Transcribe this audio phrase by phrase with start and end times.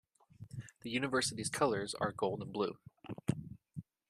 [0.81, 2.79] The university's colours are gold and blue.